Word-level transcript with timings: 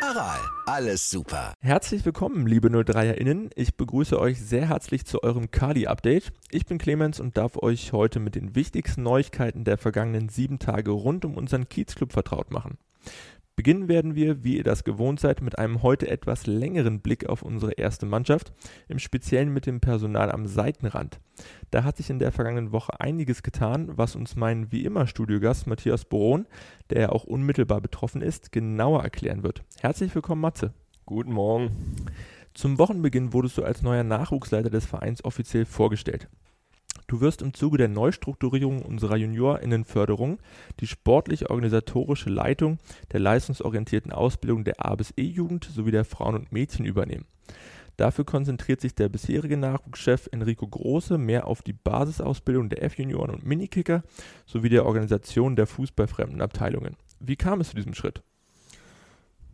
Aral, 0.00 0.38
alles 0.66 1.10
super. 1.10 1.54
Herzlich 1.60 2.04
willkommen, 2.04 2.46
liebe 2.46 2.68
03erInnen. 2.68 3.50
Ich 3.56 3.76
begrüße 3.76 4.18
euch 4.18 4.40
sehr 4.40 4.68
herzlich 4.68 5.04
zu 5.04 5.22
eurem 5.24 5.50
Kali-Update. 5.50 6.32
Ich 6.50 6.66
bin 6.66 6.78
Clemens 6.78 7.18
und 7.18 7.36
darf 7.36 7.56
euch 7.56 7.92
heute 7.92 8.20
mit 8.20 8.36
den 8.36 8.54
wichtigsten 8.54 9.02
Neuigkeiten 9.02 9.64
der 9.64 9.76
vergangenen 9.76 10.28
sieben 10.28 10.60
Tage 10.60 10.92
rund 10.92 11.24
um 11.24 11.36
unseren 11.36 11.68
Kiezclub 11.68 12.12
vertraut 12.12 12.52
machen. 12.52 12.78
Beginnen 13.58 13.88
werden 13.88 14.14
wir, 14.14 14.44
wie 14.44 14.56
ihr 14.56 14.62
das 14.62 14.84
gewohnt 14.84 15.18
seid, 15.18 15.42
mit 15.42 15.58
einem 15.58 15.82
heute 15.82 16.08
etwas 16.08 16.46
längeren 16.46 17.00
Blick 17.00 17.28
auf 17.28 17.42
unsere 17.42 17.72
erste 17.72 18.06
Mannschaft, 18.06 18.52
im 18.86 19.00
Speziellen 19.00 19.52
mit 19.52 19.66
dem 19.66 19.80
Personal 19.80 20.30
am 20.30 20.46
Seitenrand. 20.46 21.18
Da 21.72 21.82
hat 21.82 21.96
sich 21.96 22.08
in 22.08 22.20
der 22.20 22.30
vergangenen 22.30 22.70
Woche 22.70 23.00
einiges 23.00 23.42
getan, 23.42 23.90
was 23.98 24.14
uns 24.14 24.36
mein 24.36 24.70
wie 24.70 24.84
immer 24.84 25.08
Studiogast 25.08 25.66
Matthias 25.66 26.04
Boron, 26.04 26.46
der 26.90 27.00
ja 27.00 27.08
auch 27.08 27.24
unmittelbar 27.24 27.80
betroffen 27.80 28.22
ist, 28.22 28.52
genauer 28.52 29.02
erklären 29.02 29.42
wird. 29.42 29.64
Herzlich 29.80 30.14
willkommen, 30.14 30.40
Matze. 30.40 30.72
Guten 31.04 31.32
Morgen. 31.32 31.72
Zum 32.54 32.78
Wochenbeginn 32.78 33.32
wurdest 33.32 33.58
du 33.58 33.64
als 33.64 33.82
neuer 33.82 34.04
Nachwuchsleiter 34.04 34.70
des 34.70 34.86
Vereins 34.86 35.24
offiziell 35.24 35.64
vorgestellt. 35.64 36.28
Du 37.08 37.22
wirst 37.22 37.40
im 37.40 37.54
Zuge 37.54 37.78
der 37.78 37.88
Neustrukturierung 37.88 38.82
unserer 38.82 39.16
Juniorinnenförderung 39.16 40.38
die 40.78 40.86
sportlich-organisatorische 40.86 42.28
Leitung 42.28 42.78
der 43.12 43.20
leistungsorientierten 43.20 44.12
Ausbildung 44.12 44.62
der 44.62 44.84
A 44.84 44.94
bis 44.94 45.14
E-Jugend 45.16 45.64
sowie 45.64 45.90
der 45.90 46.04
Frauen 46.04 46.34
und 46.34 46.52
Mädchen 46.52 46.84
übernehmen. 46.84 47.24
Dafür 47.96 48.26
konzentriert 48.26 48.82
sich 48.82 48.94
der 48.94 49.08
bisherige 49.08 49.56
Nachwuchschef 49.56 50.28
Enrico 50.32 50.68
Große 50.68 51.16
mehr 51.16 51.46
auf 51.46 51.62
die 51.62 51.72
Basisausbildung 51.72 52.68
der 52.68 52.82
F-Junioren 52.84 53.30
und 53.30 53.46
Minikicker 53.46 54.02
sowie 54.44 54.68
der 54.68 54.84
Organisation 54.84 55.56
der 55.56 55.66
fußballfremden 55.66 56.42
Abteilungen. 56.42 56.94
Wie 57.20 57.36
kam 57.36 57.62
es 57.62 57.70
zu 57.70 57.76
diesem 57.76 57.94
Schritt? 57.94 58.22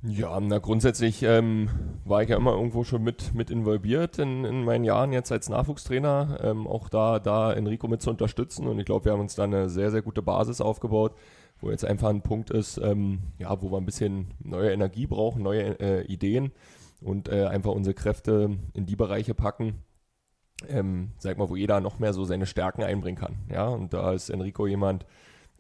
Ja, 0.07 0.39
na 0.39 0.59
grundsätzlich 0.59 1.23
ähm, 1.23 1.71
war 2.05 2.23
ich 2.23 2.29
ja 2.29 2.37
immer 2.37 2.53
irgendwo 2.53 2.85
schon 2.85 3.03
mit, 3.03 3.35
mit 3.35 3.51
involviert 3.51 4.19
in, 4.19 4.45
in 4.45 4.63
meinen 4.63 4.85
Jahren 4.85 5.15
jetzt 5.15 5.33
als 5.33 5.49
Nachwuchstrainer, 5.49 6.41
ähm, 6.43 6.67
auch 6.67 6.91
da, 6.91 7.19
da 7.19 7.55
Enrico 7.55 7.89
mit 7.89 8.03
zu 8.03 8.11
unterstützen. 8.11 8.67
Und 8.67 8.79
ich 8.79 8.85
glaube, 8.85 9.07
wir 9.07 9.13
haben 9.13 9.21
uns 9.21 9.35
da 9.35 9.45
eine 9.45 9.71
sehr, 9.71 9.91
sehr 9.91 10.03
gute 10.03 10.21
Basis 10.21 10.61
aufgebaut, 10.61 11.15
wo 11.59 11.71
jetzt 11.71 11.87
einfach 11.87 12.11
ein 12.11 12.21
Punkt 12.21 12.51
ist, 12.51 12.77
ähm, 12.77 13.21
ja, 13.39 13.63
wo 13.63 13.71
wir 13.73 13.79
ein 13.79 13.87
bisschen 13.87 14.35
neue 14.41 14.73
Energie 14.73 15.07
brauchen, 15.07 15.43
neue 15.43 15.81
äh, 15.81 16.03
Ideen 16.03 16.53
und 17.01 17.31
äh, 17.31 17.47
einfach 17.47 17.73
unsere 17.73 17.95
Kräfte 17.95 18.59
in 18.75 18.85
die 18.85 18.97
Bereiche 18.97 19.33
packen, 19.33 19.85
ähm, 20.69 21.13
sag 21.17 21.39
mal, 21.39 21.49
wo 21.49 21.57
jeder 21.57 21.81
noch 21.81 21.99
mehr 21.99 22.13
so 22.13 22.25
seine 22.25 22.45
Stärken 22.45 22.83
einbringen 22.83 23.19
kann, 23.19 23.37
ja, 23.51 23.69
und 23.69 23.95
da 23.95 24.13
ist 24.13 24.29
Enrico 24.29 24.67
jemand, 24.67 25.07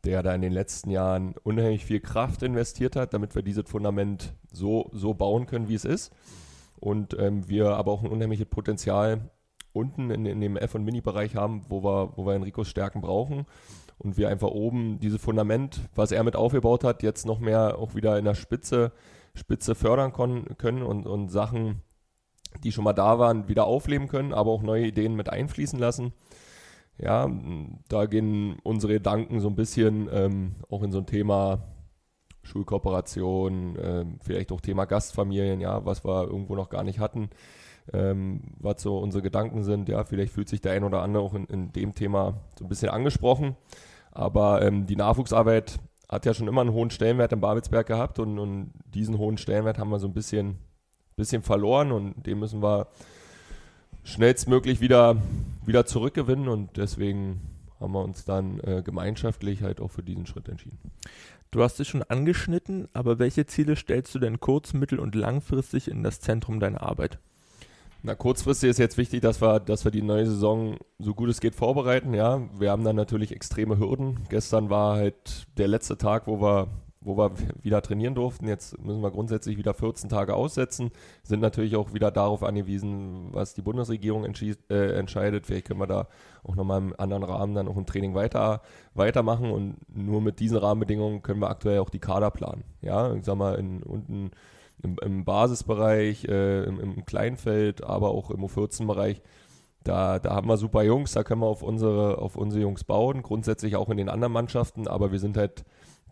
der 0.04 0.22
da 0.22 0.34
in 0.34 0.42
den 0.42 0.52
letzten 0.52 0.90
Jahren 0.90 1.34
unheimlich 1.42 1.84
viel 1.84 2.00
Kraft 2.00 2.42
investiert 2.42 2.96
hat, 2.96 3.14
damit 3.14 3.34
wir 3.34 3.42
dieses 3.42 3.68
Fundament 3.68 4.34
so, 4.52 4.90
so 4.92 5.14
bauen 5.14 5.46
können, 5.46 5.68
wie 5.68 5.74
es 5.74 5.84
ist. 5.84 6.12
Und 6.78 7.16
ähm, 7.18 7.48
wir 7.48 7.76
aber 7.76 7.92
auch 7.92 8.02
ein 8.02 8.10
unheimliches 8.10 8.46
Potenzial 8.46 9.30
unten 9.72 10.10
in, 10.10 10.24
in 10.24 10.40
dem 10.40 10.56
F- 10.56 10.74
und 10.74 10.84
Mini-Bereich 10.84 11.36
haben, 11.36 11.62
wo 11.68 11.82
wir, 11.82 12.12
wo 12.16 12.26
wir 12.26 12.34
Enricos 12.34 12.68
Stärken 12.68 13.00
brauchen. 13.00 13.46
Und 13.98 14.16
wir 14.16 14.28
einfach 14.28 14.48
oben 14.48 14.98
dieses 14.98 15.20
Fundament, 15.20 15.80
was 15.94 16.12
er 16.12 16.24
mit 16.24 16.36
aufgebaut 16.36 16.84
hat, 16.84 17.02
jetzt 17.02 17.26
noch 17.26 17.38
mehr 17.38 17.78
auch 17.78 17.94
wieder 17.94 18.18
in 18.18 18.24
der 18.24 18.34
Spitze, 18.34 18.92
Spitze 19.34 19.74
fördern 19.74 20.12
können 20.12 20.82
und, 20.82 21.06
und 21.06 21.28
Sachen, 21.28 21.82
die 22.62 22.72
schon 22.72 22.84
mal 22.84 22.92
da 22.92 23.18
waren, 23.18 23.48
wieder 23.48 23.66
aufleben 23.66 24.08
können, 24.08 24.32
aber 24.32 24.50
auch 24.50 24.62
neue 24.62 24.86
Ideen 24.86 25.14
mit 25.16 25.30
einfließen 25.30 25.78
lassen. 25.78 26.12
Ja, 26.98 27.28
da 27.88 28.06
gehen 28.06 28.56
unsere 28.62 28.94
Gedanken 28.94 29.40
so 29.40 29.48
ein 29.48 29.56
bisschen 29.56 30.08
ähm, 30.12 30.54
auch 30.70 30.82
in 30.82 30.92
so 30.92 30.98
ein 30.98 31.06
Thema 31.06 31.64
Schulkooperation, 32.42 33.76
ähm, 33.80 34.18
vielleicht 34.22 34.52
auch 34.52 34.60
Thema 34.60 34.84
Gastfamilien, 34.84 35.60
ja, 35.60 35.84
was 35.84 36.04
wir 36.04 36.24
irgendwo 36.24 36.54
noch 36.54 36.68
gar 36.68 36.84
nicht 36.84 37.00
hatten, 37.00 37.30
ähm, 37.92 38.42
was 38.60 38.82
so 38.82 38.98
unsere 38.98 39.22
Gedanken 39.22 39.64
sind. 39.64 39.88
Ja, 39.88 40.04
vielleicht 40.04 40.32
fühlt 40.32 40.48
sich 40.48 40.60
der 40.60 40.72
ein 40.72 40.84
oder 40.84 41.02
andere 41.02 41.24
auch 41.24 41.34
in, 41.34 41.46
in 41.46 41.72
dem 41.72 41.94
Thema 41.94 42.34
so 42.58 42.64
ein 42.64 42.68
bisschen 42.68 42.90
angesprochen. 42.90 43.56
Aber 44.12 44.62
ähm, 44.62 44.86
die 44.86 44.96
Nachwuchsarbeit 44.96 45.80
hat 46.08 46.26
ja 46.26 46.34
schon 46.34 46.48
immer 46.48 46.60
einen 46.60 46.72
hohen 46.72 46.90
Stellenwert 46.90 47.32
im 47.32 47.40
Babelsberg 47.40 47.86
gehabt 47.86 48.18
und, 48.20 48.38
und 48.38 48.72
diesen 48.86 49.18
hohen 49.18 49.38
Stellenwert 49.38 49.78
haben 49.78 49.90
wir 49.90 49.98
so 49.98 50.06
ein 50.06 50.14
bisschen, 50.14 50.58
bisschen 51.16 51.42
verloren 51.42 51.90
und 51.90 52.26
dem 52.26 52.38
müssen 52.38 52.62
wir 52.62 52.86
schnellstmöglich 54.04 54.80
wieder, 54.80 55.16
wieder 55.66 55.86
zurückgewinnen 55.86 56.48
und 56.48 56.76
deswegen 56.76 57.40
haben 57.80 57.92
wir 57.92 58.04
uns 58.04 58.24
dann 58.24 58.60
äh, 58.60 58.82
gemeinschaftlich 58.84 59.62
halt 59.62 59.80
auch 59.80 59.90
für 59.90 60.02
diesen 60.02 60.26
Schritt 60.26 60.48
entschieden. 60.48 60.78
Du 61.50 61.62
hast 61.62 61.78
es 61.80 61.88
schon 61.88 62.02
angeschnitten, 62.02 62.88
aber 62.92 63.18
welche 63.18 63.46
Ziele 63.46 63.76
stellst 63.76 64.14
du 64.14 64.18
denn 64.18 64.40
kurz-, 64.40 64.74
mittel- 64.74 64.98
und 64.98 65.14
langfristig 65.14 65.88
in 65.88 66.02
das 66.02 66.20
Zentrum 66.20 66.60
deiner 66.60 66.82
Arbeit? 66.82 67.18
Na, 68.02 68.14
kurzfristig 68.14 68.70
ist 68.70 68.78
jetzt 68.78 68.98
wichtig, 68.98 69.22
dass 69.22 69.40
wir, 69.40 69.60
dass 69.60 69.84
wir 69.84 69.90
die 69.90 70.02
neue 70.02 70.26
Saison 70.26 70.76
so 70.98 71.14
gut 71.14 71.30
es 71.30 71.40
geht 71.40 71.54
vorbereiten. 71.54 72.12
Ja, 72.12 72.42
wir 72.58 72.70
haben 72.70 72.84
dann 72.84 72.96
natürlich 72.96 73.32
extreme 73.32 73.78
Hürden. 73.78 74.18
Gestern 74.28 74.68
war 74.68 74.96
halt 74.96 75.46
der 75.56 75.68
letzte 75.68 75.96
Tag, 75.96 76.26
wo 76.26 76.38
wir 76.40 76.68
wo 77.04 77.16
wir 77.16 77.32
wieder 77.62 77.82
trainieren 77.82 78.14
durften. 78.14 78.48
Jetzt 78.48 78.82
müssen 78.82 79.02
wir 79.02 79.10
grundsätzlich 79.10 79.56
wieder 79.58 79.74
14 79.74 80.08
Tage 80.08 80.34
aussetzen, 80.34 80.90
sind 81.22 81.40
natürlich 81.40 81.76
auch 81.76 81.92
wieder 81.92 82.10
darauf 82.10 82.42
angewiesen, 82.42 83.28
was 83.32 83.54
die 83.54 83.62
Bundesregierung 83.62 84.24
äh, 84.24 84.92
entscheidet. 84.98 85.46
Vielleicht 85.46 85.66
können 85.68 85.80
wir 85.80 85.86
da 85.86 86.08
auch 86.42 86.56
nochmal 86.56 86.80
im 86.80 86.94
anderen 86.98 87.22
Rahmen 87.22 87.54
dann 87.54 87.68
auch 87.68 87.76
ein 87.76 87.86
Training 87.86 88.14
weiter, 88.14 88.62
weitermachen 88.94 89.50
und 89.50 89.76
nur 89.94 90.20
mit 90.20 90.40
diesen 90.40 90.56
Rahmenbedingungen 90.58 91.22
können 91.22 91.40
wir 91.40 91.50
aktuell 91.50 91.78
auch 91.78 91.90
die 91.90 92.00
Kader 92.00 92.30
planen. 92.30 92.64
Ja, 92.80 93.12
ich 93.14 93.24
sag 93.24 93.36
mal, 93.36 93.54
in, 93.54 93.82
unten 93.82 94.30
im, 94.82 94.96
im 95.02 95.24
Basisbereich, 95.24 96.24
äh, 96.24 96.64
im, 96.64 96.80
im 96.80 97.04
Kleinfeld, 97.04 97.84
aber 97.84 98.10
auch 98.10 98.30
im 98.30 98.44
U14-Bereich. 98.44 99.22
Da, 99.82 100.18
da 100.18 100.34
haben 100.34 100.48
wir 100.48 100.56
super 100.56 100.82
Jungs, 100.82 101.12
da 101.12 101.24
können 101.24 101.42
wir 101.42 101.46
auf 101.46 101.62
unsere, 101.62 102.18
auf 102.18 102.36
unsere 102.36 102.62
Jungs 102.62 102.84
bauen, 102.84 103.22
grundsätzlich 103.22 103.76
auch 103.76 103.90
in 103.90 103.98
den 103.98 104.08
anderen 104.08 104.32
Mannschaften, 104.32 104.88
aber 104.88 105.12
wir 105.12 105.18
sind 105.18 105.36
halt 105.36 105.64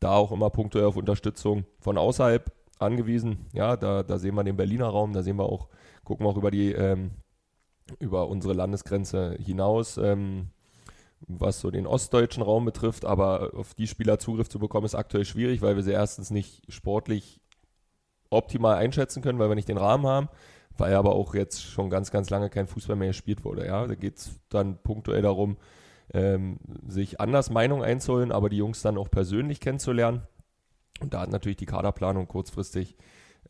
da 0.03 0.15
auch 0.15 0.33
immer 0.33 0.51
punktuell 0.51 0.87
auf 0.87 0.97
Unterstützung 0.97 1.65
von 1.79 1.99
außerhalb 1.99 2.53
angewiesen. 2.79 3.47
Ja, 3.53 3.77
da, 3.77 4.03
da 4.03 4.19
sehen 4.19 4.35
wir 4.35 4.45
den 4.45 4.57
Berliner 4.57 4.89
Raum, 4.89 5.13
da 5.13 5.23
sehen 5.23 5.37
wir 5.37 5.47
auch, 5.47 5.69
gucken 6.05 6.27
wir 6.27 6.31
auch 6.31 6.37
über 6.37 6.51
die, 6.51 6.73
ähm, 6.73 7.13
über 7.99 8.29
unsere 8.29 8.55
Landesgrenze 8.55 9.37
hinaus, 9.41 9.97
ähm, 9.97 10.49
was 11.21 11.61
so 11.61 11.71
den 11.71 11.87
ostdeutschen 11.87 12.43
Raum 12.43 12.65
betrifft. 12.65 13.05
Aber 13.05 13.53
auf 13.55 13.75
die 13.75 13.87
Spieler 13.87 14.19
Zugriff 14.19 14.49
zu 14.49 14.59
bekommen, 14.59 14.87
ist 14.87 14.95
aktuell 14.95 15.25
schwierig, 15.25 15.63
weil 15.63 15.77
wir 15.77 15.83
sie 15.83 15.93
erstens 15.93 16.31
nicht 16.31 16.63
sportlich 16.73 17.41
optimal 18.31 18.77
einschätzen 18.77 19.23
können, 19.23 19.39
weil 19.39 19.51
wir 19.51 19.55
nicht 19.55 19.69
den 19.69 19.79
Rahmen 19.79 20.07
haben, 20.07 20.29
weil 20.77 20.95
aber 20.95 21.15
auch 21.15 21.35
jetzt 21.35 21.63
schon 21.63 21.91
ganz, 21.91 22.11
ganz 22.11 22.31
lange 22.31 22.51
kein 22.51 22.67
Fußball 22.67 22.97
mehr 22.97 23.09
gespielt 23.09 23.45
wurde. 23.45 23.67
Ja, 23.67 23.87
da 23.87 23.95
geht 23.95 24.17
es 24.17 24.41
dann 24.49 24.79
punktuell 24.83 25.23
darum, 25.23 25.59
ähm, 26.13 26.59
sich 26.87 27.21
anders 27.21 27.51
Meinung 27.51 27.83
einzuholen, 27.83 28.33
aber 28.33 28.49
die 28.49 28.59
Jungs 28.59 28.83
dann 28.83 28.99
auch 28.99 29.11
persönlich 29.11 29.61
kennenzulernen. 29.61 30.23
Und 31.01 31.15
da 31.15 31.21
hat 31.21 31.31
natürlich 31.31 31.57
die 31.57 31.67
Kaderplanung 31.67 32.29
kurzfristig 32.29 32.97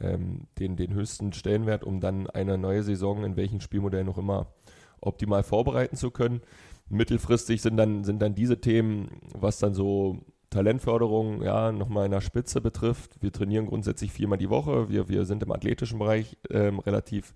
ähm, 0.01 0.47
den, 0.59 0.77
den 0.77 0.95
höchsten 0.95 1.33
Stellenwert, 1.33 1.85
um 1.85 2.01
dann 2.01 2.29
eine 2.29 2.59
neue 2.59 2.83
Saison 2.83 3.25
in 3.25 3.37
welchem 3.37 3.61
Spielmodell 3.61 4.05
noch 4.05 4.19
immer 4.19 4.53
optimal 5.01 5.43
vorbereiten 5.43 5.97
zu 5.97 6.11
können. 6.11 6.41
Mittelfristig 6.89 7.63
sind 7.63 7.77
dann, 7.77 8.05
sind 8.05 8.21
dann 8.21 8.35
diese 8.35 8.61
Themen, 8.61 9.21
was 9.35 9.59
dann 9.59 9.75
so 9.75 10.25
Talentförderung 10.51 11.43
ja 11.43 11.73
nochmal 11.73 12.05
in 12.05 12.11
der 12.13 12.21
Spitze 12.21 12.61
betrifft. 12.61 13.23
Wir 13.23 13.33
trainieren 13.33 13.67
grundsätzlich 13.67 14.13
viermal 14.13 14.39
die 14.39 14.51
Woche. 14.51 14.89
Wir, 14.89 15.09
wir 15.09 15.25
sind 15.25 15.43
im 15.43 15.51
athletischen 15.51 15.99
Bereich 15.99 16.37
ähm, 16.51 16.79
relativ 16.79 17.35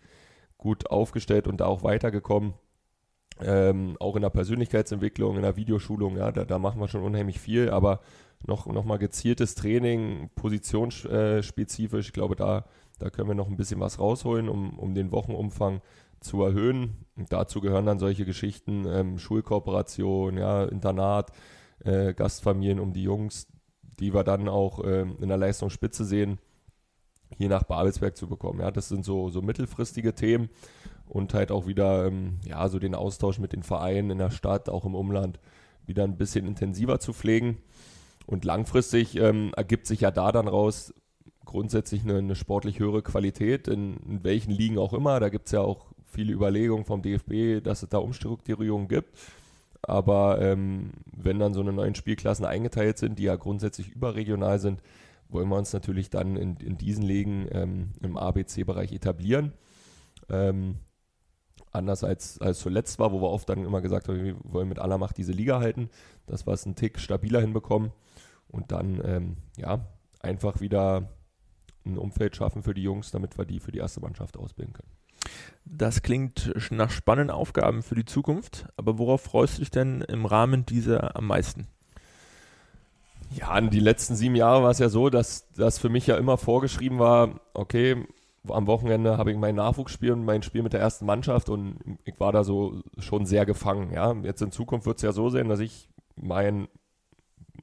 gut 0.58 0.90
aufgestellt 0.90 1.48
und 1.48 1.60
da 1.60 1.66
auch 1.66 1.82
weitergekommen. 1.82 2.54
Ähm, 3.40 3.96
auch 4.00 4.16
in 4.16 4.22
der 4.22 4.30
Persönlichkeitsentwicklung, 4.30 5.36
in 5.36 5.42
der 5.42 5.56
Videoschulung, 5.56 6.16
ja, 6.16 6.32
da, 6.32 6.44
da 6.44 6.58
machen 6.58 6.80
wir 6.80 6.88
schon 6.88 7.02
unheimlich 7.02 7.38
viel, 7.38 7.68
aber 7.68 8.00
noch, 8.46 8.66
noch 8.66 8.84
mal 8.84 8.96
gezieltes 8.98 9.54
Training, 9.54 10.30
positionsspezifisch, 10.34 12.06
ich 12.06 12.12
glaube, 12.12 12.36
da, 12.36 12.64
da 12.98 13.10
können 13.10 13.28
wir 13.28 13.34
noch 13.34 13.48
ein 13.48 13.56
bisschen 13.56 13.80
was 13.80 13.98
rausholen, 13.98 14.48
um, 14.48 14.78
um 14.78 14.94
den 14.94 15.12
Wochenumfang 15.12 15.82
zu 16.20 16.42
erhöhen. 16.42 17.04
Und 17.16 17.32
dazu 17.32 17.60
gehören 17.60 17.86
dann 17.86 17.98
solche 17.98 18.24
Geschichten, 18.24 18.86
ähm, 18.86 19.18
Schulkooperation, 19.18 20.38
ja, 20.38 20.64
Internat, 20.64 21.32
äh, 21.84 22.14
Gastfamilien 22.14 22.80
um 22.80 22.92
die 22.92 23.02
Jungs, 23.02 23.48
die 24.00 24.14
wir 24.14 24.24
dann 24.24 24.48
auch 24.48 24.84
ähm, 24.84 25.16
in 25.20 25.28
der 25.28 25.38
Leistungsspitze 25.38 26.04
sehen, 26.04 26.38
hier 27.36 27.48
nach 27.48 27.64
Babelsberg 27.64 28.16
zu 28.16 28.28
bekommen. 28.28 28.60
Ja, 28.60 28.70
das 28.70 28.88
sind 28.88 29.04
so, 29.04 29.30
so 29.30 29.42
mittelfristige 29.42 30.14
Themen 30.14 30.48
und 31.08 31.34
halt 31.34 31.50
auch 31.50 31.66
wieder 31.66 32.06
ähm, 32.06 32.38
ja, 32.44 32.68
so 32.68 32.78
den 32.78 32.94
Austausch 32.94 33.38
mit 33.38 33.52
den 33.52 33.62
Vereinen 33.62 34.10
in 34.10 34.18
der 34.18 34.30
Stadt, 34.30 34.68
auch 34.68 34.84
im 34.84 34.94
Umland, 34.94 35.38
wieder 35.86 36.04
ein 36.04 36.16
bisschen 36.16 36.46
intensiver 36.46 36.98
zu 37.00 37.12
pflegen. 37.12 37.58
Und 38.26 38.44
langfristig 38.44 39.16
ähm, 39.16 39.52
ergibt 39.56 39.86
sich 39.86 40.00
ja 40.00 40.10
da 40.10 40.32
dann 40.32 40.48
raus 40.48 40.92
grundsätzlich 41.44 42.02
eine, 42.02 42.18
eine 42.18 42.34
sportlich 42.34 42.80
höhere 42.80 43.02
Qualität, 43.02 43.68
in, 43.68 43.96
in 43.98 44.24
welchen 44.24 44.50
Ligen 44.50 44.78
auch 44.78 44.92
immer. 44.92 45.20
Da 45.20 45.28
gibt 45.28 45.46
es 45.46 45.52
ja 45.52 45.60
auch 45.60 45.86
viele 46.04 46.32
Überlegungen 46.32 46.84
vom 46.84 47.02
DFB, 47.02 47.62
dass 47.62 47.82
es 47.82 47.88
da 47.88 47.98
Umstrukturierungen 47.98 48.88
gibt. 48.88 49.16
Aber 49.82 50.40
ähm, 50.42 50.90
wenn 51.16 51.38
dann 51.38 51.54
so 51.54 51.60
eine 51.60 51.72
neuen 51.72 51.94
Spielklassen 51.94 52.44
eingeteilt 52.44 52.98
sind, 52.98 53.18
die 53.18 53.24
ja 53.24 53.36
grundsätzlich 53.36 53.90
überregional 53.90 54.58
sind, 54.58 54.82
wollen 55.28 55.48
wir 55.48 55.56
uns 55.56 55.72
natürlich 55.72 56.10
dann 56.10 56.36
in, 56.36 56.56
in 56.56 56.76
diesen 56.76 57.04
Ligen 57.04 57.46
ähm, 57.52 57.92
im 58.02 58.16
ABC-Bereich 58.16 58.92
etablieren. 58.92 59.52
Ähm, 60.28 60.76
anders 61.76 62.02
als, 62.02 62.40
als 62.40 62.58
zuletzt 62.58 62.98
war, 62.98 63.12
wo 63.12 63.20
wir 63.20 63.30
oft 63.30 63.48
dann 63.48 63.64
immer 63.64 63.80
gesagt 63.80 64.08
haben, 64.08 64.22
wir 64.22 64.36
wollen 64.42 64.68
mit 64.68 64.78
aller 64.78 64.98
Macht 64.98 65.16
diese 65.18 65.32
Liga 65.32 65.60
halten, 65.60 65.90
dass 66.26 66.46
wir 66.46 66.52
es 66.52 66.66
einen 66.66 66.74
Tick 66.74 66.98
stabiler 66.98 67.40
hinbekommen 67.40 67.92
und 68.48 68.72
dann 68.72 69.00
ähm, 69.04 69.36
ja 69.56 69.86
einfach 70.20 70.60
wieder 70.60 71.10
ein 71.84 71.98
Umfeld 71.98 72.36
schaffen 72.36 72.62
für 72.62 72.74
die 72.74 72.82
Jungs, 72.82 73.10
damit 73.10 73.38
wir 73.38 73.44
die 73.44 73.60
für 73.60 73.72
die 73.72 73.78
erste 73.78 74.00
Mannschaft 74.00 74.36
ausbilden 74.36 74.74
können. 74.74 74.90
Das 75.64 76.02
klingt 76.02 76.52
nach 76.70 76.90
spannenden 76.90 77.34
Aufgaben 77.34 77.82
für 77.82 77.94
die 77.94 78.04
Zukunft, 78.04 78.66
aber 78.76 78.98
worauf 78.98 79.22
freust 79.22 79.56
du 79.56 79.60
dich 79.60 79.70
denn 79.70 80.02
im 80.02 80.26
Rahmen 80.26 80.66
dieser 80.66 81.16
am 81.16 81.26
meisten? 81.26 81.66
Ja, 83.30 83.58
in 83.58 83.70
die 83.70 83.80
letzten 83.80 84.14
sieben 84.14 84.36
Jahre 84.36 84.62
war 84.62 84.70
es 84.70 84.78
ja 84.78 84.88
so, 84.88 85.10
dass 85.10 85.48
das 85.56 85.78
für 85.78 85.88
mich 85.88 86.06
ja 86.06 86.16
immer 86.16 86.38
vorgeschrieben 86.38 87.00
war, 87.00 87.40
okay, 87.54 88.06
am 88.50 88.66
Wochenende 88.66 89.18
habe 89.18 89.32
ich 89.32 89.38
mein 89.38 89.54
Nachwuchsspiel 89.54 90.12
und 90.12 90.24
mein 90.24 90.42
Spiel 90.42 90.62
mit 90.62 90.72
der 90.72 90.80
ersten 90.80 91.06
Mannschaft 91.06 91.48
und 91.48 91.78
ich 92.04 92.18
war 92.20 92.32
da 92.32 92.44
so 92.44 92.80
schon 92.98 93.26
sehr 93.26 93.46
gefangen. 93.46 93.92
Ja, 93.92 94.12
jetzt 94.22 94.42
in 94.42 94.52
Zukunft 94.52 94.86
wird 94.86 94.96
es 94.96 95.02
ja 95.02 95.12
so 95.12 95.28
sein, 95.30 95.48
dass 95.48 95.60
ich 95.60 95.88
mein 96.16 96.68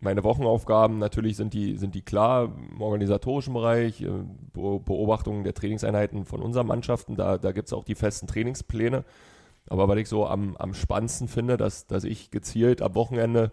meine 0.03 0.24
Wochenaufgaben 0.24 1.00
natürlich 1.00 1.38
sind 1.38 1.53
die, 1.53 1.77
sind 1.77 1.95
die 1.95 2.01
klar 2.01 2.51
im 2.71 2.81
organisatorischen 2.81 3.53
Bereich, 3.53 4.01
äh, 4.01 4.09
Beobachtungen 4.53 5.44
der 5.44 5.53
Trainingseinheiten 5.53 6.25
von 6.25 6.41
unseren 6.41 6.68
Mannschaften, 6.68 7.15
da, 7.15 7.38
da 7.38 7.51
gibt 7.51 7.68
es 7.68 7.74
auch 7.74 7.86
die 7.86 7.95
festen 7.95 8.27
Trainingspläne. 8.27 9.06
Aber 9.69 9.88
was 9.88 9.97
ich 9.97 10.09
so 10.09 10.27
am, 10.27 10.57
am 10.57 10.74
spannendsten 10.74 11.27
finde, 11.27 11.56
dass, 11.56 11.88
dass 11.88 12.03
ich 12.03 12.31
gezielt 12.31 12.81
am 12.81 12.95
Wochenende 12.95 13.51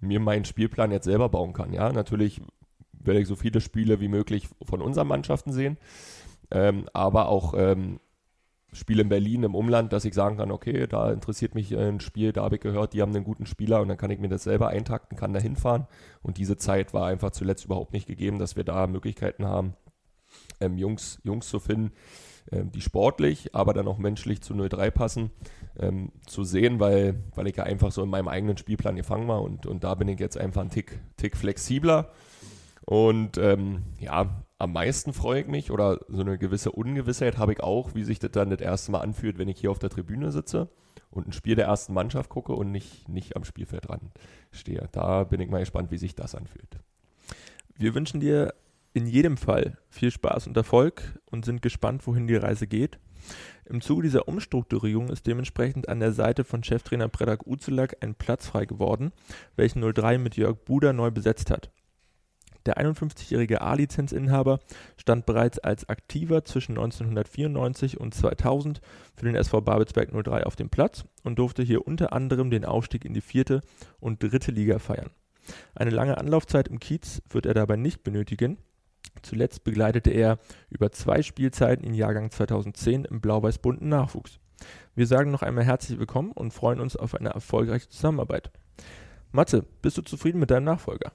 mir 0.00 0.20
meinen 0.20 0.44
Spielplan 0.44 0.92
jetzt 0.92 1.04
selber 1.04 1.28
bauen 1.28 1.52
kann. 1.52 1.72
Ja, 1.72 1.92
natürlich 1.92 2.40
werde 2.92 3.20
ich 3.20 3.28
so 3.28 3.34
viele 3.34 3.60
Spiele 3.60 4.00
wie 4.00 4.08
möglich 4.08 4.48
von 4.62 4.80
unseren 4.80 5.08
Mannschaften 5.08 5.52
sehen, 5.52 5.78
ähm, 6.50 6.88
aber 6.92 7.28
auch 7.28 7.54
ähm, 7.56 8.00
Spiel 8.72 9.00
in 9.00 9.08
Berlin 9.08 9.44
im 9.44 9.54
Umland, 9.54 9.92
dass 9.92 10.04
ich 10.04 10.14
sagen 10.14 10.36
kann, 10.36 10.50
okay, 10.50 10.86
da 10.86 11.10
interessiert 11.10 11.54
mich 11.54 11.74
ein 11.76 12.00
Spiel, 12.00 12.32
da 12.32 12.44
habe 12.44 12.56
ich 12.56 12.60
gehört, 12.60 12.92
die 12.92 13.00
haben 13.00 13.14
einen 13.14 13.24
guten 13.24 13.46
Spieler 13.46 13.80
und 13.80 13.88
dann 13.88 13.96
kann 13.96 14.10
ich 14.10 14.18
mir 14.18 14.28
das 14.28 14.44
selber 14.44 14.68
eintakten, 14.68 15.16
kann 15.16 15.32
da 15.32 15.40
hinfahren. 15.40 15.86
Und 16.22 16.36
diese 16.36 16.58
Zeit 16.58 16.92
war 16.92 17.06
einfach 17.06 17.30
zuletzt 17.30 17.64
überhaupt 17.64 17.92
nicht 17.92 18.06
gegeben, 18.06 18.38
dass 18.38 18.56
wir 18.56 18.64
da 18.64 18.86
Möglichkeiten 18.86 19.46
haben, 19.46 19.74
ähm, 20.60 20.76
Jungs, 20.76 21.18
Jungs 21.24 21.48
zu 21.48 21.60
finden, 21.60 21.92
ähm, 22.52 22.70
die 22.70 22.82
sportlich, 22.82 23.54
aber 23.54 23.72
dann 23.72 23.88
auch 23.88 23.96
menschlich 23.96 24.42
zu 24.42 24.52
0-3 24.52 24.90
passen, 24.90 25.30
ähm, 25.78 26.12
zu 26.26 26.44
sehen, 26.44 26.78
weil, 26.78 27.24
weil 27.34 27.46
ich 27.46 27.56
ja 27.56 27.64
einfach 27.64 27.90
so 27.90 28.02
in 28.02 28.10
meinem 28.10 28.28
eigenen 28.28 28.58
Spielplan 28.58 28.96
gefangen 28.96 29.28
war 29.28 29.40
und, 29.40 29.64
und 29.64 29.82
da 29.82 29.94
bin 29.94 30.08
ich 30.08 30.20
jetzt 30.20 30.36
einfach 30.36 30.60
ein 30.60 30.70
Tick, 30.70 31.00
Tick 31.16 31.38
flexibler. 31.38 32.10
Und 32.84 33.36
ähm, 33.36 33.82
ja, 33.98 34.42
am 34.58 34.72
meisten 34.72 35.12
freue 35.12 35.42
ich 35.42 35.46
mich 35.46 35.70
oder 35.70 36.00
so 36.08 36.20
eine 36.20 36.36
gewisse 36.36 36.72
Ungewissheit 36.72 37.38
habe 37.38 37.52
ich 37.52 37.60
auch, 37.60 37.94
wie 37.94 38.04
sich 38.04 38.18
das 38.18 38.32
dann 38.32 38.50
das 38.50 38.60
erste 38.60 38.90
Mal 38.90 39.00
anfühlt, 39.00 39.38
wenn 39.38 39.48
ich 39.48 39.60
hier 39.60 39.70
auf 39.70 39.78
der 39.78 39.90
Tribüne 39.90 40.32
sitze 40.32 40.68
und 41.10 41.28
ein 41.28 41.32
Spiel 41.32 41.54
der 41.54 41.66
ersten 41.66 41.94
Mannschaft 41.94 42.28
gucke 42.28 42.52
und 42.52 42.72
nicht, 42.72 43.08
nicht 43.08 43.36
am 43.36 43.44
Spielfeld 43.44 43.88
dran 43.88 44.10
stehe. 44.50 44.88
Da 44.90 45.24
bin 45.24 45.40
ich 45.40 45.48
mal 45.48 45.60
gespannt, 45.60 45.92
wie 45.92 45.98
sich 45.98 46.16
das 46.16 46.34
anfühlt. 46.34 46.80
Wir 47.76 47.94
wünschen 47.94 48.18
dir 48.18 48.52
in 48.94 49.06
jedem 49.06 49.36
Fall 49.36 49.78
viel 49.90 50.10
Spaß 50.10 50.48
und 50.48 50.56
Erfolg 50.56 51.20
und 51.30 51.44
sind 51.44 51.62
gespannt, 51.62 52.04
wohin 52.06 52.26
die 52.26 52.34
Reise 52.34 52.66
geht. 52.66 52.98
Im 53.64 53.80
Zuge 53.80 54.02
dieser 54.02 54.26
Umstrukturierung 54.26 55.08
ist 55.08 55.26
dementsprechend 55.26 55.88
an 55.88 56.00
der 56.00 56.12
Seite 56.12 56.42
von 56.42 56.64
Cheftrainer 56.64 57.08
Predak 57.08 57.46
Uzelak 57.46 57.96
ein 58.00 58.16
Platz 58.16 58.48
frei 58.48 58.64
geworden, 58.64 59.12
welchen 59.54 59.82
03 59.82 60.18
mit 60.18 60.36
Jörg 60.36 60.56
Buder 60.64 60.92
neu 60.92 61.12
besetzt 61.12 61.50
hat. 61.50 61.70
Der 62.66 62.78
51-jährige 62.78 63.60
A-Lizenzinhaber 63.60 64.58
stand 64.96 65.26
bereits 65.26 65.58
als 65.58 65.88
Aktiver 65.88 66.44
zwischen 66.44 66.72
1994 66.72 67.98
und 67.98 68.14
2000 68.14 68.80
für 69.14 69.24
den 69.24 69.34
SV 69.34 69.60
Babelsberg 69.60 70.10
03 70.12 70.44
auf 70.44 70.56
dem 70.56 70.68
Platz 70.68 71.04
und 71.24 71.38
durfte 71.38 71.62
hier 71.62 71.86
unter 71.86 72.12
anderem 72.12 72.50
den 72.50 72.64
Aufstieg 72.64 73.04
in 73.04 73.14
die 73.14 73.20
vierte 73.20 73.60
und 74.00 74.22
dritte 74.22 74.50
Liga 74.50 74.78
feiern. 74.78 75.10
Eine 75.74 75.90
lange 75.90 76.18
Anlaufzeit 76.18 76.68
im 76.68 76.78
Kiez 76.78 77.22
wird 77.30 77.46
er 77.46 77.54
dabei 77.54 77.76
nicht 77.76 78.02
benötigen. 78.02 78.58
Zuletzt 79.22 79.64
begleitete 79.64 80.10
er 80.10 80.38
über 80.68 80.92
zwei 80.92 81.22
Spielzeiten 81.22 81.84
im 81.84 81.94
Jahrgang 81.94 82.30
2010 82.30 83.04
im 83.06 83.20
blau-weiß-bunten 83.20 83.88
Nachwuchs. 83.88 84.38
Wir 84.94 85.06
sagen 85.06 85.30
noch 85.30 85.42
einmal 85.42 85.64
herzlich 85.64 85.98
willkommen 85.98 86.32
und 86.32 86.52
freuen 86.52 86.80
uns 86.80 86.96
auf 86.96 87.14
eine 87.14 87.30
erfolgreiche 87.30 87.88
Zusammenarbeit. 87.88 88.50
Matze, 89.30 89.64
bist 89.82 89.98
du 89.98 90.02
zufrieden 90.02 90.40
mit 90.40 90.50
deinem 90.50 90.64
Nachfolger? 90.64 91.12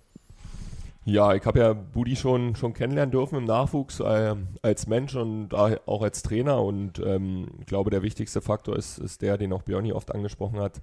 Ja, 1.05 1.33
ich 1.33 1.45
habe 1.45 1.59
ja 1.59 1.73
Budi 1.73 2.15
schon, 2.15 2.55
schon 2.55 2.73
kennenlernen 2.73 3.11
dürfen 3.11 3.38
im 3.38 3.44
Nachwuchs 3.44 4.00
äh, 4.00 4.35
als 4.61 4.88
Mensch 4.88 5.15
und 5.15 5.53
auch 5.53 6.01
als 6.01 6.23
Trainer. 6.23 6.61
Und 6.63 7.00
ähm, 7.00 7.50
ich 7.59 7.65
glaube, 7.65 7.89
der 7.89 8.03
wichtigste 8.03 8.41
Faktor 8.41 8.77
ist, 8.77 9.00
ist 9.00 9.21
der, 9.21 9.38
den 9.38 9.51
auch 9.51 9.63
Björni 9.63 9.91
oft 9.91 10.15
angesprochen 10.15 10.61
hat, 10.61 10.81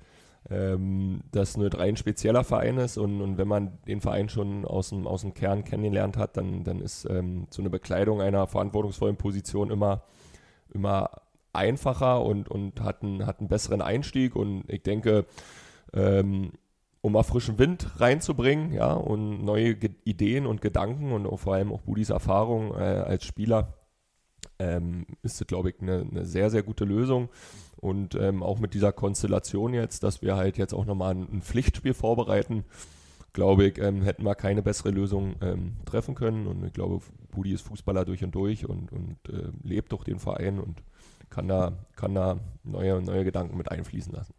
ähm, 0.50 1.22
dass 1.32 1.56
nur 1.56 1.70
drei 1.70 1.88
ein 1.88 1.96
spezieller 1.96 2.44
Verein 2.44 2.76
ist. 2.76 2.98
Und, 2.98 3.22
und 3.22 3.38
wenn 3.38 3.48
man 3.48 3.78
den 3.86 4.02
Verein 4.02 4.28
schon 4.28 4.66
aus 4.66 4.90
dem, 4.90 5.06
aus 5.06 5.22
dem 5.22 5.32
Kern 5.32 5.64
kennengelernt 5.64 6.18
hat, 6.18 6.36
dann, 6.36 6.64
dann 6.64 6.80
ist 6.80 7.06
ähm, 7.08 7.46
so 7.48 7.62
eine 7.62 7.70
Bekleidung 7.70 8.20
einer 8.20 8.46
verantwortungsvollen 8.46 9.16
Position 9.16 9.70
immer, 9.70 10.02
immer 10.74 11.22
einfacher 11.54 12.22
und, 12.22 12.50
und 12.50 12.82
hat, 12.82 13.02
einen, 13.02 13.24
hat 13.24 13.40
einen 13.40 13.48
besseren 13.48 13.80
Einstieg. 13.80 14.36
Und 14.36 14.64
ich 14.68 14.82
denke, 14.82 15.24
ähm, 15.94 16.52
um 17.02 17.12
mal 17.12 17.22
frischen 17.22 17.58
Wind 17.58 18.00
reinzubringen, 18.00 18.72
ja, 18.72 18.92
und 18.92 19.44
neue 19.44 19.74
Ge 19.74 19.90
Ideen 20.04 20.46
und 20.46 20.60
Gedanken 20.60 21.12
und 21.12 21.38
vor 21.38 21.54
allem 21.54 21.72
auch 21.72 21.80
Budis 21.80 22.10
Erfahrung 22.10 22.74
äh, 22.74 22.82
als 22.82 23.24
Spieler, 23.24 23.74
ähm, 24.58 25.06
ist 25.22 25.40
das, 25.40 25.46
glaube 25.46 25.70
ich, 25.70 25.80
eine, 25.80 26.06
eine, 26.10 26.24
sehr, 26.26 26.50
sehr 26.50 26.62
gute 26.62 26.84
Lösung. 26.84 27.30
Und 27.76 28.14
ähm, 28.14 28.42
auch 28.42 28.58
mit 28.58 28.74
dieser 28.74 28.92
Konstellation 28.92 29.72
jetzt, 29.72 30.02
dass 30.02 30.20
wir 30.20 30.36
halt 30.36 30.58
jetzt 30.58 30.74
auch 30.74 30.84
nochmal 30.84 31.14
ein, 31.14 31.28
ein 31.32 31.42
Pflichtspiel 31.42 31.94
vorbereiten, 31.94 32.64
glaube 33.32 33.66
ich, 33.66 33.78
ähm, 33.78 34.02
hätten 34.02 34.24
wir 34.24 34.34
keine 34.34 34.62
bessere 34.62 34.90
Lösung 34.90 35.36
ähm, 35.40 35.76
treffen 35.86 36.14
können. 36.14 36.46
Und 36.46 36.64
ich 36.64 36.74
glaube, 36.74 37.00
Budi 37.30 37.52
ist 37.52 37.62
Fußballer 37.62 38.04
durch 38.04 38.22
und 38.22 38.34
durch 38.34 38.68
und, 38.68 38.92
und 38.92 39.16
äh, 39.28 39.50
lebt 39.62 39.92
doch 39.92 40.04
den 40.04 40.18
Verein 40.18 40.58
und 40.60 40.82
kann 41.30 41.48
da, 41.48 41.72
kann 41.96 42.14
da 42.14 42.38
neue, 42.64 43.00
neue 43.00 43.24
Gedanken 43.24 43.56
mit 43.56 43.70
einfließen 43.70 44.12
lassen. 44.12 44.34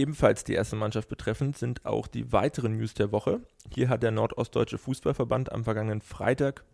Ebenfalls 0.00 0.44
die 0.44 0.54
erste 0.54 0.76
Mannschaft 0.76 1.10
betreffend 1.10 1.58
sind 1.58 1.84
auch 1.84 2.06
die 2.06 2.32
weiteren 2.32 2.78
News 2.78 2.94
der 2.94 3.12
Woche. 3.12 3.42
Hier 3.68 3.90
hat 3.90 4.02
der 4.02 4.10
Nordostdeutsche 4.10 4.78
Fußballverband 4.78 5.52
am 5.52 5.62
vergangenen 5.62 6.00
Freitag 6.00 6.64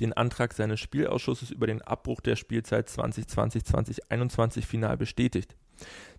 den 0.00 0.12
Antrag 0.12 0.52
seines 0.52 0.80
Spielausschusses 0.80 1.52
über 1.52 1.68
den 1.68 1.80
Abbruch 1.80 2.20
der 2.20 2.34
Spielzeit 2.34 2.88
2020-2021 2.88 4.66
final 4.66 4.96
bestätigt. 4.96 5.54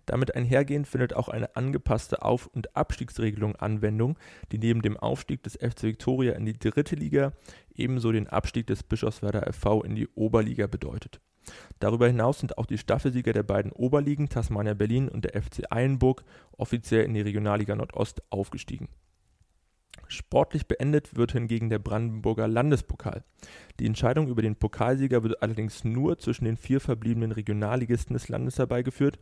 Damit 0.06 0.34
einhergehend 0.34 0.88
findet 0.88 1.12
auch 1.12 1.28
eine 1.28 1.54
angepasste 1.54 2.22
Auf- 2.22 2.46
und 2.46 2.74
Abstiegsregelung 2.74 3.56
Anwendung, 3.56 4.18
die 4.50 4.56
neben 4.56 4.80
dem 4.80 4.96
Aufstieg 4.96 5.42
des 5.42 5.56
FC 5.56 5.82
Viktoria 5.82 6.32
in 6.32 6.46
die 6.46 6.58
dritte 6.58 6.96
Liga 6.96 7.34
ebenso 7.74 8.10
den 8.10 8.26
Abstieg 8.26 8.68
des 8.68 8.82
Bischofswerder 8.82 9.52
FV 9.52 9.82
in 9.82 9.96
die 9.96 10.08
Oberliga 10.14 10.66
bedeutet. 10.66 11.20
Darüber 11.78 12.06
hinaus 12.06 12.38
sind 12.38 12.58
auch 12.58 12.66
die 12.66 12.78
Staffelsieger 12.78 13.32
der 13.32 13.42
beiden 13.42 13.72
Oberligen 13.72 14.28
Tasmania 14.28 14.74
Berlin 14.74 15.08
und 15.08 15.24
der 15.24 15.42
FC 15.42 15.70
Eilenburg 15.70 16.24
offiziell 16.56 17.04
in 17.04 17.14
die 17.14 17.20
Regionalliga 17.20 17.74
Nordost 17.74 18.22
aufgestiegen 18.30 18.88
Sportlich 20.08 20.68
beendet 20.68 21.16
wird 21.16 21.32
hingegen 21.32 21.70
der 21.70 21.78
Brandenburger 21.78 22.46
Landespokal. 22.46 23.24
Die 23.80 23.86
Entscheidung 23.86 24.28
über 24.28 24.42
den 24.42 24.56
Pokalsieger 24.56 25.22
wird 25.22 25.42
allerdings 25.42 25.82
nur 25.84 26.18
zwischen 26.18 26.44
den 26.44 26.56
vier 26.56 26.80
verbliebenen 26.80 27.32
Regionalligisten 27.32 28.14
des 28.14 28.28
Landes 28.28 28.58
herbeigeführt. 28.58 29.18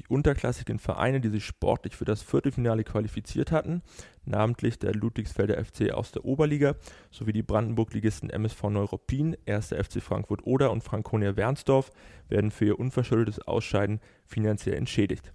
Die 0.00 0.06
unterklassigen 0.08 0.78
Vereine, 0.78 1.20
die 1.20 1.30
sich 1.30 1.44
sportlich 1.44 1.96
für 1.96 2.04
das 2.04 2.22
Viertelfinale 2.22 2.84
qualifiziert 2.84 3.52
hatten, 3.52 3.82
namentlich 4.24 4.78
der 4.78 4.94
Ludwigsfelder 4.94 5.62
FC 5.64 5.92
aus 5.92 6.12
der 6.12 6.24
Oberliga 6.24 6.74
sowie 7.10 7.32
die 7.32 7.42
Brandenburg-Ligisten 7.42 8.30
MSV 8.30 8.64
Neuruppin, 8.64 9.36
1. 9.46 9.68
FC 9.68 10.02
Frankfurt 10.02 10.46
Oder 10.46 10.70
und 10.70 10.84
Franconia 10.84 11.36
Wernsdorf, 11.36 11.90
werden 12.28 12.50
für 12.50 12.66
ihr 12.66 12.78
unverschuldetes 12.78 13.40
Ausscheiden 13.46 14.00
finanziell 14.26 14.76
entschädigt. 14.76 15.32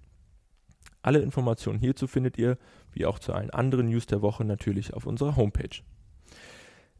Alle 1.02 1.20
Informationen 1.20 1.78
hierzu 1.78 2.06
findet 2.06 2.36
ihr, 2.38 2.58
wie 2.92 3.06
auch 3.06 3.18
zu 3.18 3.32
allen 3.32 3.50
anderen 3.50 3.88
News 3.88 4.06
der 4.06 4.22
Woche, 4.22 4.44
natürlich 4.44 4.94
auf 4.94 5.06
unserer 5.06 5.36
Homepage. 5.36 5.82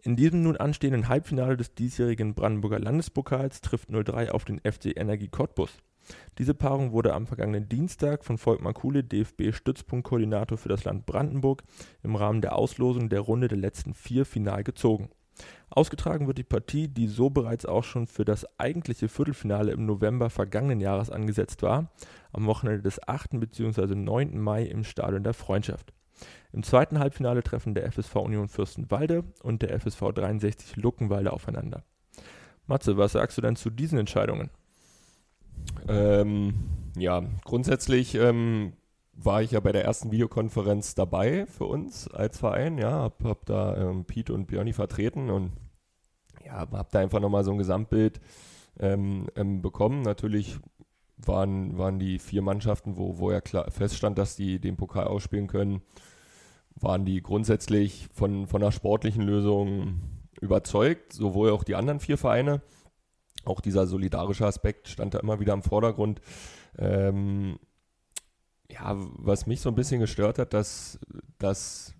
In 0.02 0.16
diesem 0.16 0.42
nun 0.42 0.57
anstehenden 0.57 1.09
Halbfinale 1.09 1.59
des 1.59 1.75
diesjährigen 1.75 2.35
Brandenburger 2.35 2.78
Landespokals 2.78 3.61
trifft 3.61 3.90
03 3.90 4.33
auf 4.33 4.47
den 4.47 4.61
FC 4.61 4.97
Energie 4.97 5.28
Cottbus. 5.28 5.76
Diese 6.38 6.54
Paarung 6.54 6.92
wurde 6.92 7.12
am 7.12 7.26
vergangenen 7.26 7.69
Dienstag 7.69 8.25
von 8.25 8.38
Volkmar 8.38 8.73
Kuhle, 8.73 9.04
DFB-Stützpunktkoordinator 9.04 10.57
für 10.57 10.71
das 10.71 10.85
Land 10.85 11.04
Brandenburg, 11.04 11.62
im 12.02 12.16
Rahmen 12.16 12.40
der 12.40 12.57
Auslosung 12.57 13.11
der 13.11 13.21
Runde 13.21 13.49
der 13.49 13.59
letzten 13.59 13.92
vier 13.92 14.25
final 14.25 14.64
gezogen. 14.64 15.11
Ausgetragen 15.70 16.26
wird 16.26 16.38
die 16.38 16.42
Partie, 16.42 16.88
die 16.88 17.06
so 17.06 17.30
bereits 17.30 17.64
auch 17.64 17.85
schon 17.85 18.06
für 18.06 18.25
das 18.25 18.47
eigentliche 18.59 19.09
Viertelfinale 19.09 19.73
im 19.73 19.87
November 19.87 20.28
vergangenen 20.28 20.80
Jahres 20.80 21.11
angesetzt 21.11 21.62
war, 21.62 21.92
am 22.32 22.47
Wochenende 22.47 22.82
des 22.82 23.06
8. 23.06 23.38
bzw. 23.40 23.94
9. 23.94 24.38
Mai 24.38 24.64
im 24.64 24.85
Stadion 24.85 25.23
der 25.23 25.35
Freundschaft. 25.35 25.92
Im 26.52 26.62
zweiten 26.62 26.99
Halbfinale 26.99 27.42
treffen 27.42 27.75
der 27.75 27.90
FSV 27.90 28.16
Union 28.16 28.49
Fürstenwalde 28.49 29.25
und 29.42 29.62
der 29.62 29.78
FSV 29.78 30.12
63 30.12 30.76
Luckenwalde 30.76 31.32
aufeinander. 31.32 31.85
Matze, 32.66 32.97
was 32.97 33.12
sagst 33.12 33.38
du 33.38 33.42
denn 33.42 33.56
zu 33.56 33.70
diesen 33.70 33.99
Entscheidungen? 33.99 34.50
Ähm, 35.88 36.54
ja, 36.97 37.23
grundsätzlich 37.44 38.14
ähm, 38.14 38.73
war 39.12 39.43
ich 39.43 39.50
ja 39.50 39.61
bei 39.61 39.73
der 39.73 39.85
ersten 39.85 40.11
Videokonferenz 40.11 40.95
dabei 40.95 41.47
für 41.47 41.64
uns 41.64 42.09
als 42.09 42.38
Verein, 42.38 42.79
ja, 42.79 42.90
hab, 42.90 43.23
hab 43.25 43.47
da 43.47 43.76
ähm, 43.76 44.05
Pete 44.05 44.33
und 44.33 44.47
Björni 44.47 44.73
vertreten 44.73 45.31
und 45.31 45.52
ja, 46.45 46.67
hab 46.71 46.90
da 46.90 46.99
einfach 47.00 47.21
nochmal 47.21 47.45
so 47.45 47.52
ein 47.52 47.59
Gesamtbild 47.59 48.21
ähm, 48.79 49.26
ähm, 49.37 49.62
bekommen. 49.62 50.02
Natürlich 50.02 50.59
waren, 51.17 51.76
waren 51.76 51.99
die 51.99 52.19
vier 52.19 52.43
Mannschaften, 52.43 52.97
wo, 52.97 53.19
wo 53.19 53.31
ja 53.31 53.40
klar 53.40 53.71
feststand, 53.71 54.19
dass 54.19 54.37
die 54.37 54.59
den 54.59 54.76
Pokal 54.76 55.07
ausspielen 55.07 55.49
können, 55.49 55.83
waren 56.75 57.05
die 57.05 57.23
grundsätzlich 57.23 58.09
von, 58.12 58.47
von 58.47 58.62
einer 58.62 58.73
sportlichen 58.73 59.23
Lösung 59.23 60.00
überzeugt, 60.40 61.12
sowohl 61.12 61.50
auch 61.50 61.64
die 61.64 61.75
anderen 61.75 62.00
vier 62.00 62.17
Vereine. 62.17 62.62
Auch 63.45 63.61
dieser 63.61 63.87
solidarische 63.87 64.47
Aspekt 64.47 64.88
stand 64.88 65.14
da 65.14 65.19
immer 65.19 65.40
wieder 65.40 65.52
im 65.52 65.62
Vordergrund. 65.62 66.21
Ähm, 66.79 67.59
ja, 68.72 68.96
was 68.96 69.46
mich 69.46 69.60
so 69.60 69.68
ein 69.68 69.74
bisschen 69.74 70.00
gestört 70.00 70.38
hat, 70.38 70.54
dass, 70.54 70.98
dass 71.38 71.94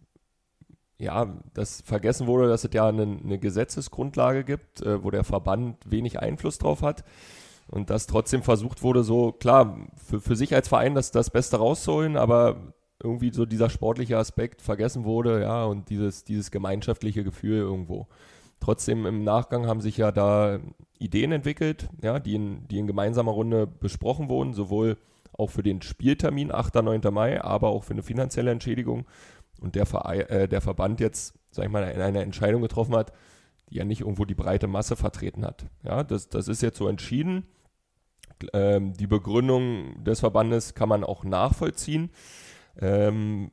ja, 0.99 1.35
dass 1.55 1.81
vergessen 1.81 2.27
wurde, 2.27 2.49
dass 2.49 2.65
es 2.65 2.71
ja 2.75 2.87
eine, 2.87 3.03
eine 3.03 3.39
Gesetzesgrundlage 3.39 4.45
gibt, 4.45 4.83
äh, 4.83 5.03
wo 5.03 5.11
der 5.11 5.25
Verband 5.25 5.79
wenig 5.87 6.21
Einfluss 6.21 6.59
drauf 6.59 6.83
hat. 6.83 7.05
Und 7.69 7.89
dass 7.89 8.07
trotzdem 8.07 8.43
versucht 8.43 8.83
wurde, 8.83 9.03
so 9.03 9.33
klar, 9.33 9.87
für, 9.97 10.21
für 10.21 10.37
sich 10.37 10.55
als 10.55 10.69
Verein 10.69 10.95
das, 10.95 11.11
das 11.11 11.31
Beste 11.31 11.57
rauszuholen, 11.57 12.17
aber 12.17 12.75
irgendwie 13.03 13.33
so 13.33 13.47
dieser 13.47 13.71
sportliche 13.71 14.19
Aspekt 14.19 14.61
vergessen 14.61 15.05
wurde, 15.05 15.41
ja, 15.41 15.65
und 15.65 15.89
dieses, 15.89 16.25
dieses 16.25 16.51
gemeinschaftliche 16.51 17.25
Gefühl 17.25 17.59
irgendwo. 17.59 18.09
Trotzdem 18.59 19.07
im 19.07 19.25
Nachgang 19.25 19.67
haben 19.67 19.81
sich 19.81 19.97
ja 19.97 20.13
da 20.13 20.59
Ideen 20.99 21.33
entwickelt, 21.33 21.89
ja, 22.03 22.19
die 22.19 22.35
in, 22.35 22.69
die 22.69 22.79
in 22.79 22.87
gemeinsamer 22.87 23.33
Runde 23.33 23.67
besprochen 23.67 24.29
wurden, 24.29 24.53
sowohl 24.53 24.99
auch 25.33 25.51
für 25.51 25.63
den 25.63 25.83
Spieltermin 25.83 26.53
8. 26.53 26.77
9. 26.77 27.01
Mai, 27.13 27.43
aber 27.43 27.69
auch 27.69 27.85
für 27.85 27.93
eine 27.93 28.03
finanzielle 28.03 28.51
Entschädigung. 28.51 29.07
Und 29.61 29.75
der, 29.75 29.87
Verein, 29.87 30.21
äh, 30.29 30.49
der 30.49 30.61
Verband 30.61 31.01
jetzt, 31.01 31.39
sag 31.51 31.67
ich 31.67 31.71
mal, 31.71 31.85
eine 31.85 32.23
Entscheidung 32.23 32.63
getroffen 32.63 32.97
hat, 32.97 33.13
die 33.69 33.77
ja 33.77 33.85
nicht 33.85 34.01
irgendwo 34.01 34.25
die 34.25 34.35
breite 34.35 34.67
Masse 34.67 34.97
vertreten 34.97 35.45
hat. 35.45 35.67
Ja, 35.85 36.03
das, 36.03 36.29
das 36.29 36.49
ist 36.49 36.63
jetzt 36.63 36.79
so 36.79 36.89
entschieden. 36.89 37.47
Ähm, 38.53 38.95
die 38.95 39.07
Begründung 39.07 40.03
des 40.03 40.21
Verbandes 40.21 40.75
kann 40.75 40.89
man 40.89 41.05
auch 41.05 41.25
nachvollziehen. 41.25 42.11
Ähm, 42.81 43.51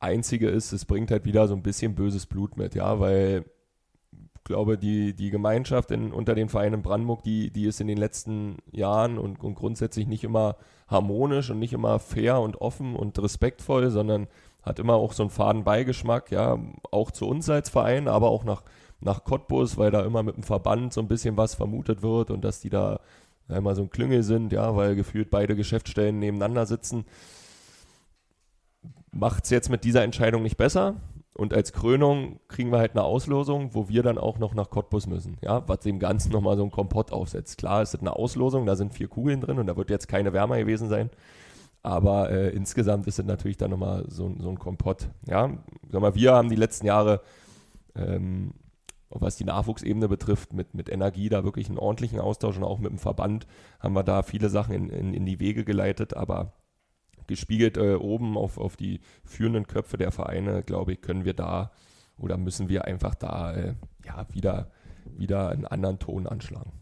einzige 0.00 0.48
ist, 0.48 0.72
es 0.72 0.84
bringt 0.84 1.10
halt 1.10 1.24
wieder 1.24 1.46
so 1.46 1.54
ein 1.54 1.62
bisschen 1.62 1.94
böses 1.94 2.26
Blut 2.26 2.56
mit, 2.56 2.74
ja, 2.74 2.98
weil 3.00 3.44
glaube, 4.48 4.76
die, 4.76 5.14
die 5.14 5.30
Gemeinschaft 5.30 5.92
in, 5.92 6.12
unter 6.12 6.34
den 6.34 6.48
Vereinen 6.48 6.74
in 6.74 6.82
Brandenburg, 6.82 7.22
die, 7.22 7.50
die 7.50 7.66
ist 7.66 7.80
in 7.80 7.86
den 7.86 7.98
letzten 7.98 8.56
Jahren 8.72 9.18
und, 9.18 9.44
und 9.44 9.54
grundsätzlich 9.54 10.08
nicht 10.08 10.24
immer 10.24 10.56
harmonisch 10.88 11.50
und 11.50 11.60
nicht 11.60 11.72
immer 11.72 12.00
fair 12.00 12.40
und 12.40 12.60
offen 12.60 12.96
und 12.96 13.16
respektvoll, 13.22 13.90
sondern 13.90 14.26
hat 14.62 14.78
immer 14.78 14.94
auch 14.94 15.12
so 15.12 15.22
einen 15.22 15.30
faden 15.30 15.64
Beigeschmack, 15.64 16.32
ja, 16.32 16.58
auch 16.90 17.10
zu 17.10 17.26
uns 17.26 17.48
als 17.48 17.68
Verein, 17.68 18.08
aber 18.08 18.30
auch 18.30 18.44
nach, 18.44 18.62
nach 19.00 19.22
Cottbus, 19.22 19.76
weil 19.76 19.90
da 19.90 20.04
immer 20.04 20.22
mit 20.24 20.36
dem 20.36 20.42
Verband 20.42 20.92
so 20.92 21.00
ein 21.00 21.08
bisschen 21.08 21.36
was 21.36 21.54
vermutet 21.54 22.02
wird 22.02 22.30
und 22.30 22.42
dass 22.42 22.60
die 22.60 22.70
da 22.70 23.00
immer 23.48 23.74
so 23.74 23.82
ein 23.82 23.90
Klüngel 23.90 24.22
sind, 24.22 24.52
ja, 24.52 24.74
weil 24.76 24.94
gefühlt 24.94 25.30
beide 25.30 25.56
Geschäftsstellen 25.56 26.18
nebeneinander 26.18 26.66
sitzen. 26.66 27.06
Macht 29.10 29.44
es 29.44 29.50
jetzt 29.50 29.70
mit 29.70 29.84
dieser 29.84 30.02
Entscheidung 30.02 30.42
nicht 30.42 30.56
besser. 30.56 30.96
Und 31.38 31.54
als 31.54 31.72
Krönung 31.72 32.40
kriegen 32.48 32.72
wir 32.72 32.78
halt 32.78 32.96
eine 32.96 33.04
Auslosung, 33.04 33.72
wo 33.72 33.88
wir 33.88 34.02
dann 34.02 34.18
auch 34.18 34.40
noch 34.40 34.54
nach 34.54 34.70
Cottbus 34.70 35.06
müssen. 35.06 35.36
Ja, 35.40 35.62
was 35.68 35.78
dem 35.78 36.00
Ganzen 36.00 36.32
nochmal 36.32 36.56
so 36.56 36.64
ein 36.64 36.72
Kompott 36.72 37.12
aufsetzt. 37.12 37.58
Klar, 37.58 37.80
es 37.80 37.94
ist 37.94 38.00
eine 38.00 38.16
Auslosung, 38.16 38.66
da 38.66 38.74
sind 38.74 38.92
vier 38.92 39.06
Kugeln 39.06 39.40
drin 39.40 39.60
und 39.60 39.68
da 39.68 39.76
wird 39.76 39.88
jetzt 39.88 40.08
keine 40.08 40.32
Wärmer 40.32 40.58
gewesen 40.58 40.88
sein. 40.88 41.10
Aber 41.84 42.28
äh, 42.30 42.48
insgesamt 42.48 43.06
ist 43.06 43.20
es 43.20 43.24
natürlich 43.24 43.56
dann 43.56 43.70
nochmal 43.70 44.04
so, 44.08 44.34
so 44.40 44.48
ein 44.48 44.58
Kompott. 44.58 45.10
Ja, 45.28 45.48
sag 45.88 46.00
mal, 46.00 46.16
wir 46.16 46.32
haben 46.32 46.48
die 46.48 46.56
letzten 46.56 46.86
Jahre, 46.86 47.20
ähm, 47.94 48.54
was 49.08 49.36
die 49.36 49.44
Nachwuchsebene 49.44 50.08
betrifft, 50.08 50.52
mit, 50.52 50.74
mit 50.74 50.88
Energie 50.88 51.28
da 51.28 51.44
wirklich 51.44 51.68
einen 51.68 51.78
ordentlichen 51.78 52.18
Austausch 52.18 52.56
und 52.56 52.64
auch 52.64 52.80
mit 52.80 52.90
dem 52.90 52.98
Verband 52.98 53.46
haben 53.78 53.94
wir 53.94 54.02
da 54.02 54.24
viele 54.24 54.48
Sachen 54.48 54.74
in, 54.74 54.90
in, 54.90 55.14
in 55.14 55.24
die 55.24 55.38
Wege 55.38 55.64
geleitet. 55.64 56.16
Aber 56.16 56.54
gespiegelt 57.28 57.76
äh, 57.76 57.94
oben 57.94 58.36
auf, 58.36 58.58
auf 58.58 58.76
die 58.76 59.00
führenden 59.24 59.66
Köpfe 59.68 59.96
der 59.96 60.10
Vereine, 60.10 60.62
glaube 60.64 60.92
ich, 60.92 61.00
können 61.00 61.24
wir 61.24 61.34
da 61.34 61.70
oder 62.18 62.36
müssen 62.36 62.68
wir 62.68 62.84
einfach 62.84 63.14
da 63.14 63.54
äh, 63.54 63.74
ja, 64.04 64.26
wieder, 64.32 64.70
wieder 65.16 65.50
einen 65.50 65.66
anderen 65.66 66.00
Ton 66.00 66.26
anschlagen. 66.26 66.72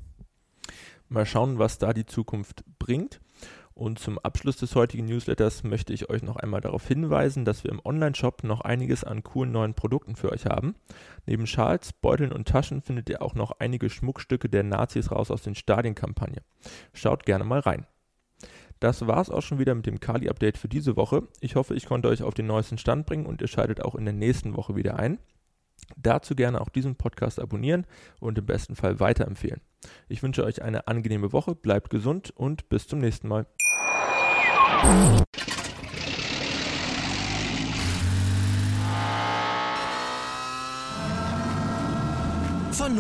Mal 1.09 1.27
schauen, 1.27 1.59
was 1.59 1.79
da 1.79 1.93
die 1.93 2.07
Zukunft 2.07 2.65
bringt. 2.79 3.21
Und 3.75 3.99
zum 3.99 4.19
Abschluss 4.19 4.57
des 4.57 4.75
heutigen 4.75 5.05
Newsletters 5.05 5.63
möchte 5.63 5.93
ich 5.93 6.09
euch 6.09 6.23
noch 6.23 6.37
einmal 6.37 6.63
darauf 6.63 6.89
hinweisen, 6.89 7.45
dass 7.45 7.63
wir 7.63 7.71
im 7.71 7.85
Online-Shop 7.85 8.43
noch 8.43 8.63
einiges 8.63 9.05
an 9.05 9.23
coolen 9.23 9.53
neuen 9.53 9.75
Produkten 9.75 10.17
für 10.17 10.33
euch 10.33 10.47
haben. 10.47 10.77
Neben 11.27 11.47
Schals, 11.47 11.93
Beuteln 11.93 12.33
und 12.33 12.49
Taschen 12.49 12.81
findet 12.81 13.11
ihr 13.11 13.21
auch 13.21 13.35
noch 13.35 13.53
einige 13.59 13.91
Schmuckstücke 13.91 14.49
der 14.49 14.63
Nazis 14.63 15.13
raus 15.13 15.31
aus 15.31 15.43
den 15.43 15.55
Stadienkampagne. 15.55 16.41
Schaut 16.95 17.27
gerne 17.27 17.45
mal 17.45 17.61
rein. 17.61 17.87
Das 18.81 19.07
war's 19.07 19.31
auch 19.31 19.43
schon 19.43 19.59
wieder 19.59 19.75
mit 19.75 19.87
dem 19.87 20.01
Kali-Update 20.01 20.59
für 20.59 20.69
diese 20.69 20.97
Woche. 20.97 21.23
Ich 21.41 21.57
hoffe, 21.57 21.75
ich 21.75 21.87
konnte 21.87 22.09
euch 22.09 22.23
auf 22.23 22.35
den 22.35 22.47
neuesten 22.47 22.79
Stand 22.79 23.07
bringen 23.07 23.27
und 23.27 23.41
ihr 23.41 23.49
schaltet 23.49 23.83
auch 23.83 23.95
in 23.95 24.05
der 24.05 24.15
nächsten 24.15 24.57
Woche 24.57 24.77
wieder 24.77 24.99
ein. 24.99 25.19
Dazu 25.97 26.35
gerne 26.35 26.61
auch 26.61 26.69
diesen 26.69 26.97
Podcast 26.97 27.41
abonnieren 27.41 27.87
und 28.21 28.39
im 28.39 28.47
besten 28.47 28.77
Fall 28.77 28.99
weiterempfehlen. 29.01 29.61
Ich 30.09 30.23
wünsche 30.23 30.45
euch 30.45 30.63
eine 30.63 30.89
angenehme 30.89 31.33
Woche, 31.33 31.55
bleibt 31.55 31.91
gesund 31.91 32.33
und 32.37 32.69
bis 32.69 32.89
zum 32.89 32.99
nächsten 32.99 33.29
Mal. 33.29 33.47